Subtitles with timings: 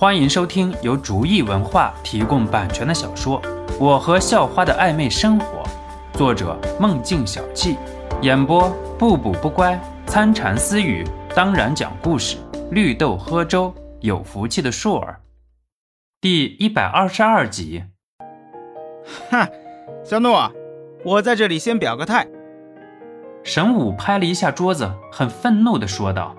[0.00, 3.42] 欢迎收听由竹意文化提供版权的小说
[3.80, 5.64] 《我和校花的暧昧生活》，
[6.16, 7.76] 作者梦境小憩，
[8.22, 9.76] 演播不补不乖、
[10.06, 12.36] 参禅私语，当然讲故事，
[12.70, 15.18] 绿豆喝粥，有福气的硕儿，
[16.20, 17.82] 第一百二十二集。
[19.28, 19.48] 哈，
[20.04, 20.52] 小诺，
[21.04, 22.24] 我在这里先表个态。
[23.42, 26.36] 神武拍了一下桌子，很愤怒地说道：“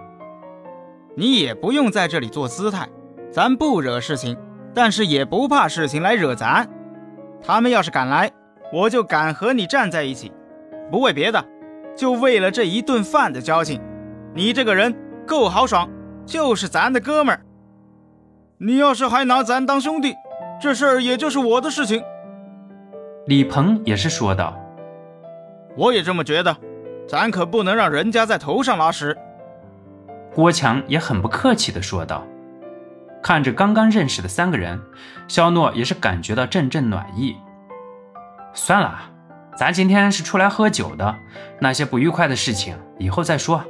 [1.18, 2.88] 你也不用在这里做姿态，
[3.32, 4.38] 咱不惹事情，
[4.73, 6.67] 但是也不怕事情来惹咱。
[7.41, 8.31] 他们要是敢来，
[8.73, 10.31] 我就敢和你站在一起，
[10.91, 11.44] 不为别的，
[11.95, 13.81] 就为了这一顿饭的交情。
[14.34, 14.95] 你这个人
[15.26, 15.89] 够豪爽，
[16.26, 17.41] 就是咱的哥们儿。
[18.58, 20.16] 你要是还拿咱当兄弟，
[20.59, 22.03] 这事儿也就是我的事情。”
[23.27, 24.58] 李鹏也是说道
[25.77, 26.55] ：“我也这么觉得。”
[27.08, 29.17] 咱可不能让人家在头上拉屎。
[30.36, 32.23] 郭强也很不客气地说道。
[33.22, 34.82] 看着刚刚认识的三个人，
[35.28, 37.36] 肖诺也是感觉到阵阵暖意。
[38.53, 39.00] 算了，
[39.56, 41.16] 咱今天是出来喝酒的，
[41.59, 43.64] 那些不愉快的事情以后再说。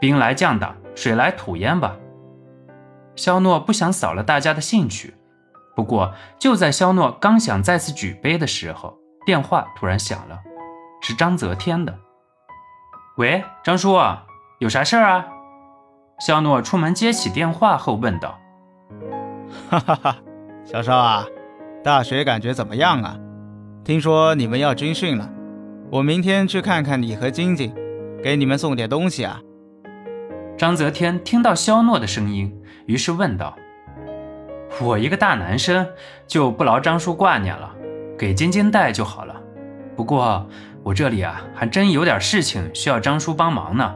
[0.00, 1.94] 兵来将挡，水来土掩吧。
[3.16, 5.14] 肖诺不想扫了大家的兴趣。
[5.76, 10.38] 不过就在肖诺刚想再次举杯的时候，电话突然响了，
[11.02, 11.98] 是张泽天的。
[13.16, 13.98] 喂，张叔，
[14.58, 15.26] 有啥事儿啊？
[16.18, 18.38] 肖诺出门接起电话后问道
[19.70, 20.16] ：“哈哈哈，
[20.64, 21.24] 小邵啊，
[21.84, 23.16] 大学感觉怎么样啊？
[23.84, 25.30] 听说你们要军训了，
[25.92, 27.72] 我明天去看看你和晶晶，
[28.20, 29.40] 给你们送点东西啊。”
[30.58, 32.52] 张泽天听到肖诺的声音，
[32.86, 33.56] 于是问道
[34.82, 35.86] ：“我一个大男生
[36.26, 37.72] 就不劳张叔挂念了，
[38.18, 39.40] 给晶晶带就好了。
[39.94, 40.44] 不过……”
[40.82, 43.94] 我这里啊，还真有点事情需要张叔帮忙呢。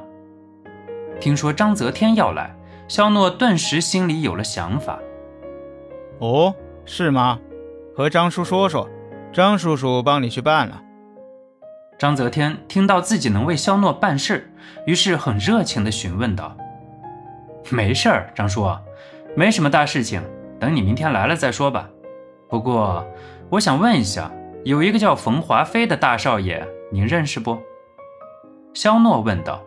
[1.18, 2.54] 听说张泽天要来，
[2.86, 4.98] 肖诺顿时心里有了想法。
[6.18, 7.38] 哦，是吗？
[7.96, 8.88] 和张叔说说，
[9.32, 10.82] 张叔叔帮你去办了。
[11.98, 14.52] 张泽天听到自己能为肖诺办事，
[14.86, 16.56] 于是很热情地询问道
[17.70, 18.66] ：“没事儿，张叔，
[19.36, 20.22] 没什么大事情，
[20.58, 21.88] 等你明天来了再说吧。
[22.48, 23.06] 不过，
[23.50, 24.30] 我想问一下。”
[24.64, 27.58] 有一个叫冯华飞的大少爷，您认识不？
[28.72, 29.62] 肖诺问道。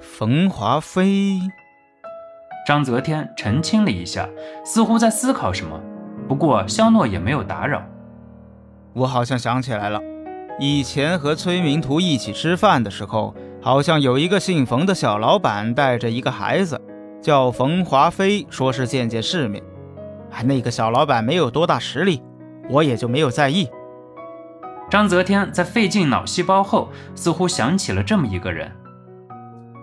[0.00, 1.40] 冯华飞。
[2.68, 4.28] 张泽天澄清了一下，
[4.62, 5.80] 似乎在思考什么。
[6.28, 7.82] 不过肖诺也没有打扰。
[8.92, 9.98] 我好像想起来了，
[10.60, 16.78] 以前和崔明图一起吃饭的时候，好像有一个姓冯的小老板带着一个孩子，
[17.22, 19.64] 叫冯华飞，说是见见世面。
[20.32, 22.22] 哎，那个小老板没有多大实力，
[22.68, 23.66] 我也就没有在意。
[24.90, 28.70] 张泽天在费尽脑细胞后，似乎想起了这么一个人。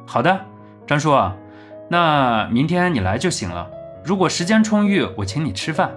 [0.06, 0.40] 好的，
[0.85, 1.09] 张叔，
[1.90, 3.69] 那明天你来就行了。
[4.03, 5.91] 如果时间充裕，我请你吃饭。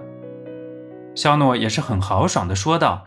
[1.15, 3.05] 肖诺也是很豪爽地说道。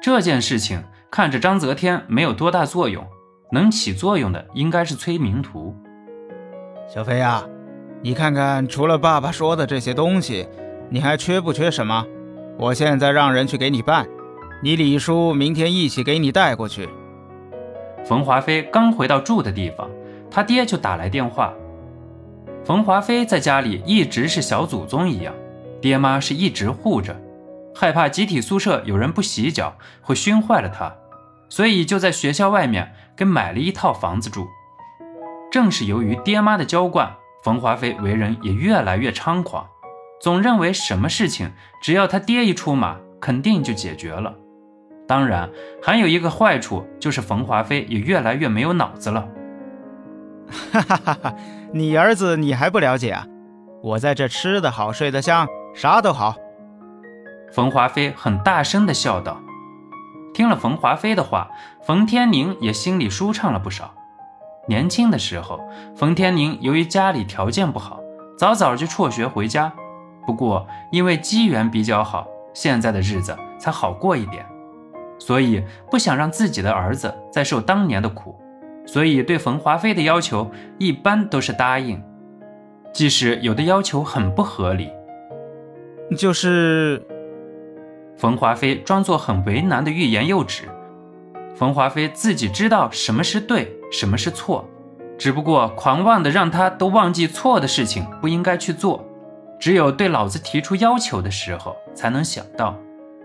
[0.00, 3.04] 这件事情看着章泽天没有多大作用，
[3.50, 5.74] 能起作用的应该是崔明图。
[6.86, 7.44] 小飞呀，
[8.00, 10.48] 你看看，除了爸爸说的这些东西，
[10.88, 12.06] 你还缺不缺什么？
[12.56, 14.06] 我现在让人去给你办。
[14.62, 16.88] 你李叔明天一起给你带过去。
[18.04, 19.90] 冯华飞刚回到住的地方，
[20.30, 21.52] 他爹就打来电话。
[22.64, 25.34] 冯华飞在家里一直是小祖宗一样，
[25.80, 27.18] 爹妈是一直护着，
[27.74, 30.94] 害怕集体宿舍有人不洗脚会熏坏了他，
[31.48, 34.46] 所以就在学校外面给买了一套房子住。
[35.50, 37.10] 正是由于爹妈的娇惯，
[37.42, 39.66] 冯华飞为人也越来越猖狂，
[40.20, 44.34] 总认为什么事情只要他爹一出马，肯定就解决了。
[45.06, 45.48] 当然，
[45.82, 49.26] 还有一个坏处，就是冯华飞也越来越没有脑子了。
[50.50, 51.34] 哈哈哈哈！
[51.72, 53.26] 你儿子你还不了解啊？
[53.82, 56.34] 我在这吃得好，睡得香，啥都好。
[57.52, 59.40] 冯华飞很大声地笑道。
[60.34, 61.50] 听了冯华飞的话，
[61.82, 63.94] 冯天宁也心里舒畅了不少。
[64.66, 65.60] 年轻的时候，
[65.96, 68.00] 冯天宁由于家里条件不好，
[68.38, 69.72] 早早就辍学回家。
[70.26, 74.44] 不过因为机缘比较好，现在的日子才好过一点。
[75.18, 78.38] 所以不想让自己的儿子再受当年的苦，
[78.88, 82.02] 所以对冯华飞的要求一般都是答应，
[82.90, 84.90] 即使有的要求很不合理。
[86.16, 87.06] 就是
[88.16, 90.62] 冯华飞装作很为难的欲言又止。
[91.54, 94.66] 冯华飞自己知道什么是对，什么是错，
[95.18, 99.04] 只不过狂妄的让他都忘记错的事情不应该去做，
[99.60, 102.74] 只有对老子提出要求的时候才能想到。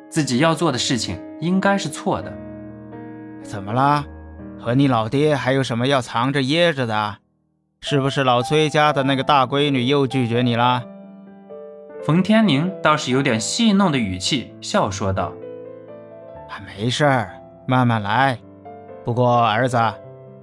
[0.10, 2.32] 自己要做的事情应该是错的。
[3.42, 4.06] 怎么了？
[4.64, 7.18] 和你老爹还有什么要藏着掖着的？
[7.82, 10.86] 是不是老崔家的那个大闺女又拒绝你了？
[12.02, 15.34] 冯天宁倒是有点戏弄的语气，笑说道
[16.66, 18.40] ：“没事儿，慢慢来。
[19.04, 19.78] 不过儿子，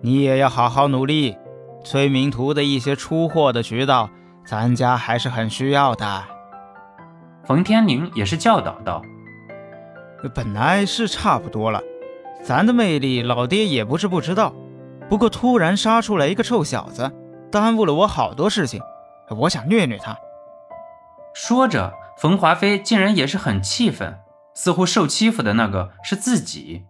[0.02, 1.34] 你也要好好努力。
[1.82, 4.10] 催名图的一些出货的渠道，
[4.44, 6.22] 咱家还是很需要的。”
[7.48, 9.02] 冯天宁也是教导道
[10.34, 11.82] ：“本来是差不多了，
[12.42, 14.54] 咱的魅力老爹也不是不知道。
[15.08, 17.10] 不过突然杀出来一个臭小子，
[17.50, 18.80] 耽误了我好多事情。
[19.30, 20.16] 我想虐虐他。”
[21.34, 24.18] 说着，冯华飞竟然也是很气愤，
[24.54, 26.84] 似乎受欺负的那个是自己。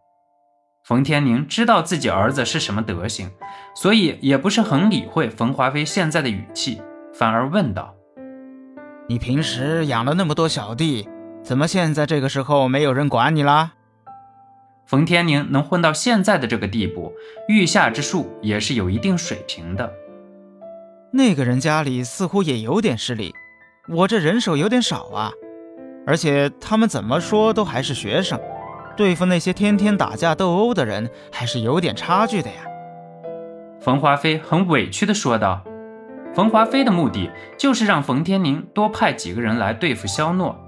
[0.82, 3.31] 冯天宁知道自己儿子是什么德行，
[3.75, 6.82] 所以也不是很理会冯华飞现在的语气，
[7.14, 7.94] 反而问道
[9.06, 11.08] ：“你平时养了那么多小弟，
[11.43, 13.73] 怎么现在这个时候没有人管你啦？”
[14.90, 17.12] 冯天宁能混到现在的这个地步，
[17.46, 19.88] 御下之术也是有一定水平的。
[21.12, 23.32] 那个人家里似乎也有点势力。
[23.88, 25.31] 我这人手有点少啊，
[26.04, 28.40] 而且他们怎么说都还是学生，
[28.96, 32.56] 对付那些天天打架斗殴的人还是有点差距的呀。
[33.81, 35.62] 冯华飞很委屈地说道。
[36.34, 40.58] 冯华飞的目的就是让冯天宁多派几个人来对付肖诺，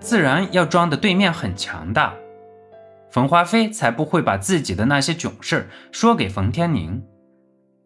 [0.00, 2.12] 自然要装的对面很强大，
[3.10, 7.02] 冯华飞才不会把自己的那些囧事说给冯天宁。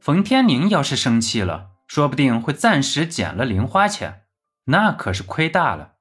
[0.01, 4.23] 冯天宁要是生气了，说不定会暂时减了零花钱。
[4.67, 5.93] 那可是亏大了。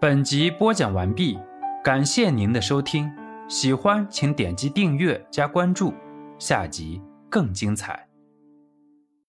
[0.00, 1.38] 本集播讲完毕，
[1.84, 3.10] 感谢您的收听，
[3.48, 5.94] 喜欢请点击订阅加关注，
[6.38, 8.09] 下集更精彩。